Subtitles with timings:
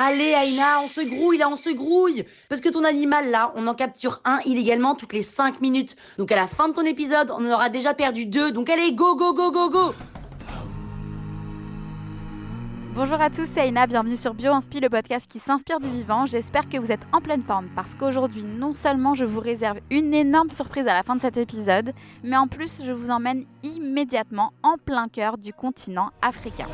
[0.00, 3.66] Allez Aïna, on se grouille là, on se grouille Parce que ton animal là, on
[3.66, 5.96] en capture un illégalement toutes les 5 minutes.
[6.18, 8.52] Donc à la fin de ton épisode, on en aura déjà perdu deux.
[8.52, 9.94] Donc allez, go, go, go, go, go
[12.94, 16.26] Bonjour à tous, c'est Aïna, bienvenue sur BioInspi, le podcast qui s'inspire du vivant.
[16.26, 20.14] J'espère que vous êtes en pleine forme parce qu'aujourd'hui, non seulement je vous réserve une
[20.14, 21.92] énorme surprise à la fin de cet épisode,
[22.22, 26.66] mais en plus je vous emmène immédiatement en plein cœur du continent africain.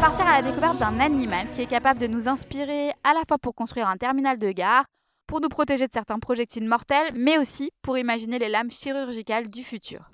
[0.00, 3.36] Partir à la découverte d'un animal qui est capable de nous inspirer à la fois
[3.36, 4.84] pour construire un terminal de gare,
[5.26, 9.64] pour nous protéger de certains projectiles mortels, mais aussi pour imaginer les lames chirurgicales du
[9.64, 10.06] futur.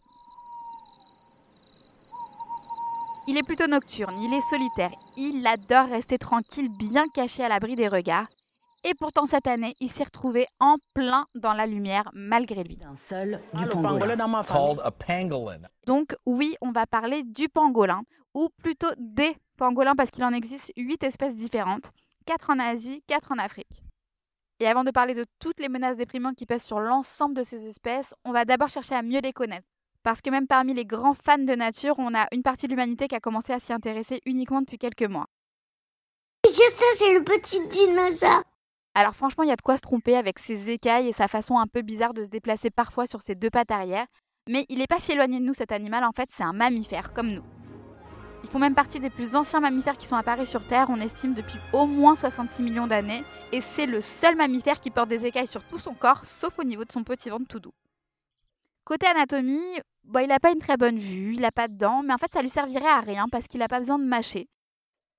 [3.28, 7.76] Il est plutôt nocturne, il est solitaire, il adore rester tranquille, bien caché à l'abri
[7.76, 8.28] des regards.
[8.84, 12.78] Et pourtant cette année, il s'est retrouvé en plein dans la lumière malgré lui.
[12.88, 14.16] Un seul du pangolin.
[15.86, 18.02] Donc oui, on va parler du pangolin,
[18.34, 21.90] ou plutôt des pangolins parce qu'il en existe 8 espèces différentes,
[22.26, 23.82] 4 en Asie, 4 en Afrique.
[24.60, 27.66] Et avant de parler de toutes les menaces déprimantes qui pèsent sur l'ensemble de ces
[27.66, 29.66] espèces, on va d'abord chercher à mieux les connaître.
[30.02, 33.08] Parce que même parmi les grands fans de nature, on a une partie de l'humanité
[33.08, 35.26] qui a commencé à s'y intéresser uniquement depuis quelques mois.
[36.44, 38.44] Je sais, c'est le petit dinosaure.
[38.94, 41.58] Alors franchement, il y a de quoi se tromper avec ses écailles et sa façon
[41.58, 44.06] un peu bizarre de se déplacer parfois sur ses deux pattes arrière.
[44.48, 47.12] Mais il n'est pas si éloigné de nous cet animal, en fait c'est un mammifère
[47.12, 47.63] comme nous.
[48.44, 51.32] Ils font même partie des plus anciens mammifères qui sont apparus sur Terre, on estime
[51.32, 55.46] depuis au moins 66 millions d'années, et c'est le seul mammifère qui porte des écailles
[55.46, 57.72] sur tout son corps, sauf au niveau de son petit ventre tout doux.
[58.84, 59.80] Côté anatomie,
[60.20, 62.30] il n'a pas une très bonne vue, il n'a pas de dents, mais en fait
[62.34, 64.46] ça lui servirait à rien parce qu'il n'a pas besoin de mâcher.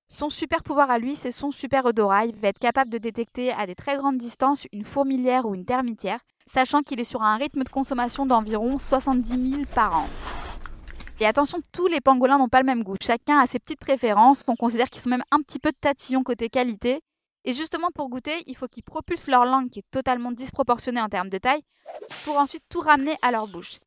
[0.06, 2.26] Son super pouvoir à lui, c'est son super odorat.
[2.26, 5.64] Il va être capable de détecter à des très grandes distances une fourmilière ou une
[5.64, 10.06] termitière, sachant qu'il est sur un rythme de consommation d'environ 70 000 par an.
[11.18, 12.96] Et attention, tous les pangolins n'ont pas le même goût.
[13.00, 14.44] Chacun a ses petites préférences.
[14.48, 17.00] On considère qu'ils sont même un petit peu tatillons côté qualité.
[17.44, 21.08] Et justement, pour goûter, il faut qu'ils propulsent leur langue, qui est totalement disproportionnée en
[21.08, 21.62] termes de taille,
[22.24, 23.78] pour ensuite tout ramener à leur bouche.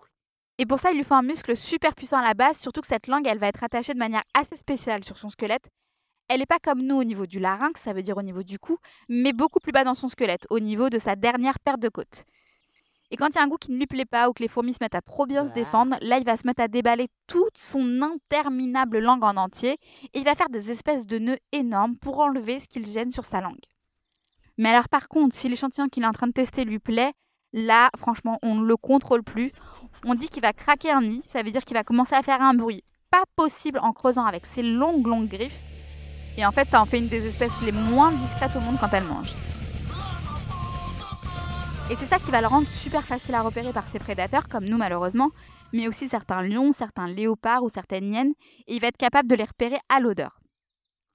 [0.57, 2.87] Et pour ça, il lui faut un muscle super puissant à la base, surtout que
[2.87, 5.69] cette langue, elle va être attachée de manière assez spéciale sur son squelette.
[6.29, 8.59] Elle n'est pas comme nous au niveau du larynx, ça veut dire au niveau du
[8.59, 11.89] cou, mais beaucoup plus bas dans son squelette, au niveau de sa dernière paire de
[11.89, 12.25] côtes.
[13.11, 14.47] Et quand il y a un goût qui ne lui plaît pas ou que les
[14.47, 17.07] fourmis se mettent à trop bien se défendre, là il va se mettre à déballer
[17.27, 19.77] toute son interminable langue en entier
[20.13, 23.25] et il va faire des espèces de nœuds énormes pour enlever ce qu'il gêne sur
[23.25, 23.65] sa langue.
[24.57, 27.13] Mais alors par contre, si l'échantillon qu'il est en train de tester lui plaît,
[27.51, 29.51] là franchement on ne le contrôle plus.
[30.05, 32.41] On dit qu'il va craquer un nid, ça veut dire qu'il va commencer à faire
[32.41, 35.59] un bruit pas possible en creusant avec ses longues longues griffes.
[36.37, 38.93] Et en fait ça en fait une des espèces les moins discrètes au monde quand
[38.93, 39.33] elle mange.
[41.91, 44.65] Et c'est ça qui va le rendre super facile à repérer par ses prédateurs, comme
[44.65, 45.31] nous malheureusement,
[45.73, 48.33] mais aussi certains lions, certains léopards ou certaines hyènes,
[48.67, 50.39] et il va être capable de les repérer à l'odeur.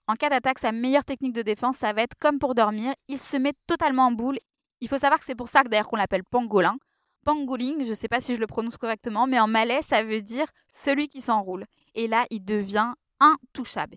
[0.08, 3.20] En cas d'attaque, sa meilleure technique de défense, ça va être comme pour dormir, il
[3.20, 4.40] se met totalement en boule.
[4.80, 6.76] Il faut savoir que c'est pour ça que d'ailleurs qu'on l'appelle pangolin.
[7.24, 10.22] Pangoling, je ne sais pas si je le prononce correctement, mais en malais, ça veut
[10.22, 11.66] dire celui qui s'enroule.
[11.94, 13.96] Et là, il devient intouchable.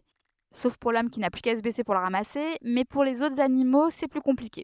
[0.52, 3.24] Sauf pour l'homme qui n'a plus qu'à se baisser pour le ramasser, mais pour les
[3.24, 4.64] autres animaux, c'est plus compliqué.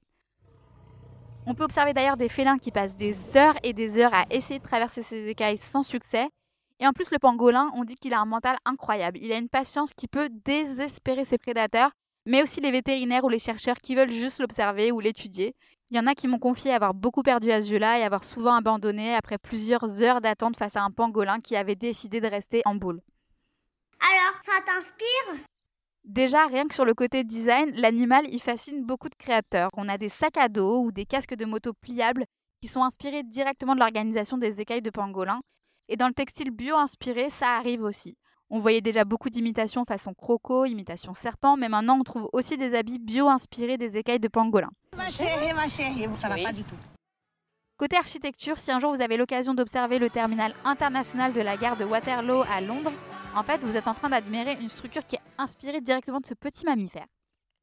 [1.45, 4.59] On peut observer d'ailleurs des félins qui passent des heures et des heures à essayer
[4.59, 6.29] de traverser ces écailles sans succès.
[6.79, 9.19] Et en plus, le pangolin, on dit qu'il a un mental incroyable.
[9.21, 11.91] Il a une patience qui peut désespérer ses prédateurs,
[12.25, 15.53] mais aussi les vétérinaires ou les chercheurs qui veulent juste l'observer ou l'étudier.
[15.91, 18.55] Il y en a qui m'ont confié avoir beaucoup perdu à ce et avoir souvent
[18.55, 22.75] abandonné après plusieurs heures d'attente face à un pangolin qui avait décidé de rester en
[22.75, 23.01] boule.
[23.99, 25.45] Alors, ça t'inspire?
[26.03, 29.69] Déjà, rien que sur le côté design, l'animal y fascine beaucoup de créateurs.
[29.77, 32.25] On a des sacs à dos ou des casques de moto pliables
[32.61, 35.41] qui sont inspirés directement de l'organisation des écailles de pangolin.
[35.87, 38.17] Et dans le textile bio inspiré, ça arrive aussi.
[38.49, 42.75] On voyait déjà beaucoup d'imitations façon croco, imitation serpent, mais maintenant on trouve aussi des
[42.75, 44.69] habits bio inspirés des écailles de pangolin.
[44.95, 46.77] Ma chérie, ma chérie, ça va pas du tout.
[47.77, 51.77] Côté architecture, si un jour vous avez l'occasion d'observer le terminal international de la gare
[51.77, 52.91] de Waterloo à Londres,
[53.35, 56.33] en fait, vous êtes en train d'admirer une structure qui est inspirée directement de ce
[56.33, 57.07] petit mammifère.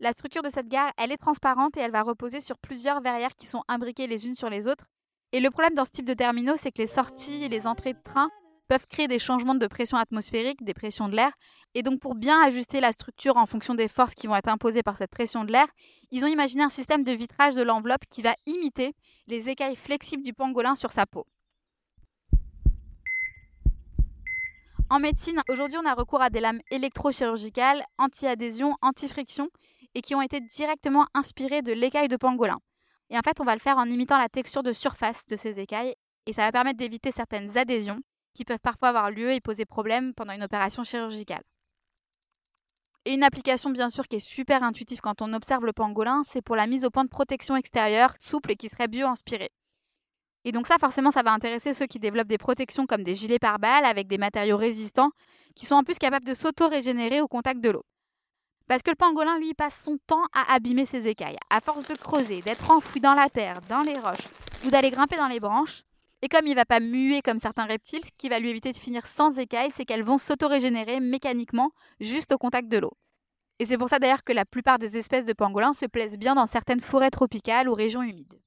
[0.00, 3.34] La structure de cette gare, elle est transparente et elle va reposer sur plusieurs verrières
[3.36, 4.86] qui sont imbriquées les unes sur les autres.
[5.32, 7.92] Et le problème dans ce type de terminaux, c'est que les sorties et les entrées
[7.92, 8.30] de train
[8.66, 11.32] peuvent créer des changements de pression atmosphérique, des pressions de l'air.
[11.74, 14.82] Et donc pour bien ajuster la structure en fonction des forces qui vont être imposées
[14.82, 15.66] par cette pression de l'air,
[16.10, 18.94] ils ont imaginé un système de vitrage de l'enveloppe qui va imiter
[19.26, 21.26] les écailles flexibles du pangolin sur sa peau.
[24.92, 29.48] En médecine, aujourd'hui, on a recours à des lames électrochirurgicales, anti-adhésion, anti-friction,
[29.94, 32.58] et qui ont été directement inspirées de l'écaille de pangolin.
[33.08, 35.60] Et en fait, on va le faire en imitant la texture de surface de ces
[35.60, 35.94] écailles,
[36.26, 38.00] et ça va permettre d'éviter certaines adhésions
[38.34, 41.44] qui peuvent parfois avoir lieu et poser problème pendant une opération chirurgicale.
[43.04, 46.42] Et une application bien sûr qui est super intuitive quand on observe le pangolin, c'est
[46.42, 49.50] pour la mise au point de protection extérieure souple et qui serait bio-inspirée.
[50.44, 53.38] Et donc ça forcément ça va intéresser ceux qui développent des protections comme des gilets
[53.38, 55.10] pare-balles avec des matériaux résistants
[55.54, 57.84] qui sont en plus capables de s'auto-régénérer au contact de l'eau.
[58.68, 61.38] Parce que le pangolin, lui, passe son temps à abîmer ses écailles.
[61.50, 64.28] À force de creuser, d'être enfoui dans la terre, dans les roches,
[64.64, 65.82] ou d'aller grimper dans les branches,
[66.22, 68.76] et comme il va pas muer comme certains reptiles, ce qui va lui éviter de
[68.76, 72.92] finir sans écailles, c'est qu'elles vont s'auto-régénérer mécaniquement juste au contact de l'eau.
[73.58, 76.34] Et c'est pour ça d'ailleurs que la plupart des espèces de pangolins se plaisent bien
[76.34, 78.40] dans certaines forêts tropicales ou régions humides.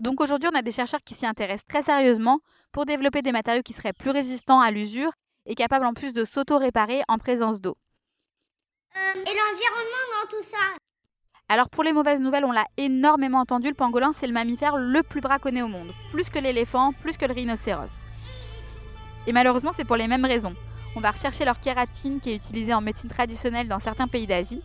[0.00, 2.40] Donc aujourd'hui, on a des chercheurs qui s'y intéressent très sérieusement
[2.72, 5.12] pour développer des matériaux qui seraient plus résistants à l'usure
[5.46, 7.76] et capables en plus de s'auto-réparer en présence d'eau.
[8.96, 10.76] Euh, et l'environnement dans tout ça?
[11.48, 15.02] Alors pour les mauvaises nouvelles, on l'a énormément entendu, le pangolin c'est le mammifère le
[15.02, 17.90] plus braconné au monde, plus que l'éléphant, plus que le rhinocéros.
[19.26, 20.54] Et malheureusement c'est pour les mêmes raisons.
[20.96, 24.62] On va rechercher leur kératine qui est utilisée en médecine traditionnelle dans certains pays d'Asie.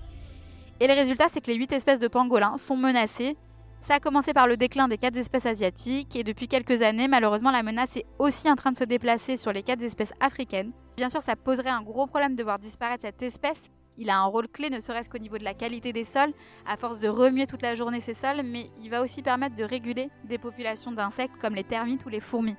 [0.79, 3.35] Et le résultat c'est que les 8 espèces de pangolins sont menacées.
[3.81, 7.51] Ça a commencé par le déclin des 4 espèces asiatiques et depuis quelques années malheureusement
[7.51, 10.71] la menace est aussi en train de se déplacer sur les 4 espèces africaines.
[10.95, 14.25] Bien sûr ça poserait un gros problème de voir disparaître cette espèce il a un
[14.25, 16.31] rôle clé, ne serait-ce qu'au niveau de la qualité des sols,
[16.65, 19.63] à force de remuer toute la journée ses sols, mais il va aussi permettre de
[19.65, 22.55] réguler des populations d'insectes comme les termites ou les fourmis.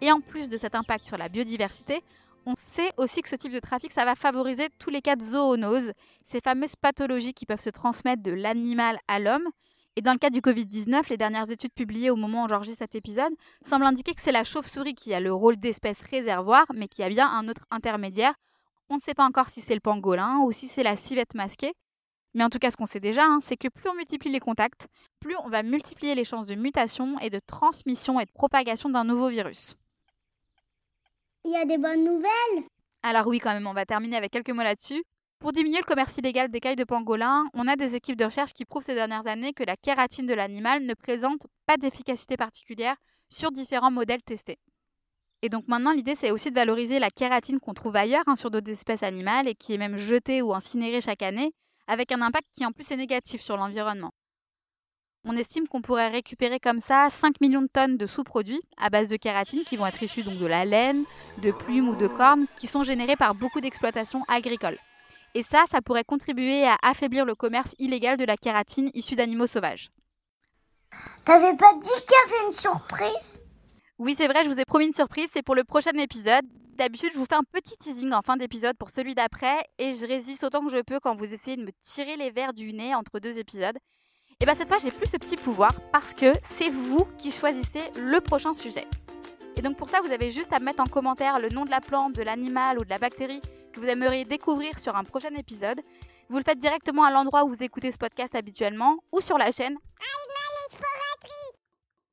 [0.00, 2.02] Et en plus de cet impact sur la biodiversité,
[2.46, 5.22] on sait aussi que ce type de trafic, ça va favoriser tous les cas de
[5.22, 5.92] zoonoses,
[6.22, 9.48] ces fameuses pathologies qui peuvent se transmettre de l'animal à l'homme.
[9.94, 12.94] Et dans le cas du Covid-19, les dernières études publiées au moment où j'enregistre cet
[12.94, 13.32] épisode
[13.64, 17.08] semblent indiquer que c'est la chauve-souris qui a le rôle d'espèce réservoir, mais qui a
[17.08, 18.34] bien un autre intermédiaire,
[18.88, 21.74] on ne sait pas encore si c'est le pangolin ou si c'est la civette masquée.
[22.34, 24.40] Mais en tout cas, ce qu'on sait déjà, hein, c'est que plus on multiplie les
[24.40, 24.88] contacts,
[25.20, 29.04] plus on va multiplier les chances de mutation et de transmission et de propagation d'un
[29.04, 29.76] nouveau virus.
[31.44, 32.64] Il y a des bonnes nouvelles
[33.02, 35.02] Alors oui, quand même, on va terminer avec quelques mots là-dessus.
[35.40, 38.64] Pour diminuer le commerce illégal d'écailles de pangolin, on a des équipes de recherche qui
[38.64, 42.94] prouvent ces dernières années que la kératine de l'animal ne présente pas d'efficacité particulière
[43.28, 44.60] sur différents modèles testés.
[45.42, 48.52] Et donc maintenant, l'idée, c'est aussi de valoriser la kératine qu'on trouve ailleurs hein, sur
[48.52, 51.52] d'autres espèces animales et qui est même jetée ou incinérée chaque année,
[51.88, 54.12] avec un impact qui en plus est négatif sur l'environnement.
[55.24, 59.06] On estime qu'on pourrait récupérer comme ça 5 millions de tonnes de sous-produits à base
[59.06, 61.04] de kératine qui vont être issus donc de la laine,
[61.42, 64.78] de plumes ou de cornes qui sont générés par beaucoup d'exploitations agricoles.
[65.34, 69.46] Et ça, ça pourrait contribuer à affaiblir le commerce illégal de la kératine issue d'animaux
[69.46, 69.90] sauvages.
[71.24, 73.40] T'avais pas dit qu'il y avait une surprise?
[73.98, 76.44] Oui, c'est vrai, je vous ai promis une surprise, c'est pour le prochain épisode.
[76.74, 80.04] D'habitude, je vous fais un petit teasing en fin d'épisode pour celui d'après et je
[80.04, 82.94] résiste autant que je peux quand vous essayez de me tirer les verres du nez
[82.94, 83.78] entre deux épisodes.
[84.42, 87.92] Et bien cette fois, j'ai plus ce petit pouvoir parce que c'est vous qui choisissez
[87.96, 88.88] le prochain sujet.
[89.54, 91.80] Et donc pour ça, vous avez juste à mettre en commentaire le nom de la
[91.80, 93.40] plante, de l'animal ou de la bactérie
[93.72, 95.80] que vous aimeriez découvrir sur un prochain épisode.
[96.28, 99.52] Vous le faites directement à l'endroit où vous écoutez ce podcast habituellement ou sur la
[99.52, 99.76] chaîne.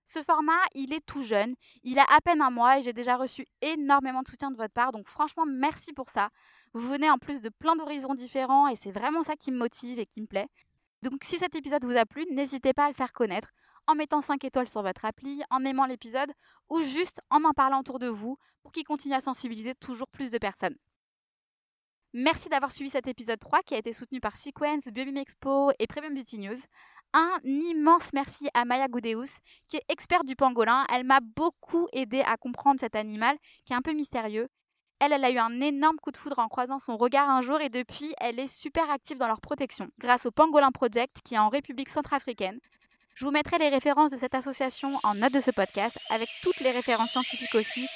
[0.06, 3.18] Ce format, il est tout jeune, il a à peine un mois et j'ai déjà
[3.18, 6.30] reçu énormément de soutien de votre part, donc franchement merci pour ça.
[6.74, 9.98] Vous venez en plus de plein d'horizons différents et c'est vraiment ça qui me motive
[9.98, 10.48] et qui me plaît.
[11.02, 13.50] Donc si cet épisode vous a plu, n'hésitez pas à le faire connaître
[13.88, 16.32] en mettant 5 étoiles sur votre appli, en aimant l'épisode
[16.70, 20.30] ou juste en en parlant autour de vous pour qu'il continue à sensibiliser toujours plus
[20.30, 20.76] de personnes.
[22.14, 25.88] Merci d'avoir suivi cet épisode 3 qui a été soutenu par Sequence, Biobim Expo et
[25.88, 26.58] Premium Beauty News
[27.14, 30.86] un immense merci à Maya Goudeus, qui est experte du pangolin.
[30.94, 34.48] Elle m'a beaucoup aidé à comprendre cet animal qui est un peu mystérieux.
[35.00, 37.62] Elle, elle a eu un énorme coup de foudre en croisant son regard un jour
[37.62, 41.40] et depuis, elle est super active dans leur protection grâce au Pangolin Project qui est
[41.40, 42.60] en République centrafricaine.
[43.16, 46.60] Je vous mettrai les références de cette association en note de ce podcast avec toutes
[46.60, 47.88] les références scientifiques aussi.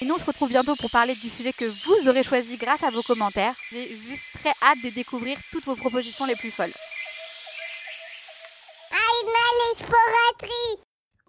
[0.00, 2.82] Et nous, on se retrouve bientôt pour parler du sujet que vous aurez choisi grâce
[2.82, 3.54] à vos commentaires.
[3.70, 6.72] J'ai juste très hâte de découvrir toutes vos propositions les plus folles.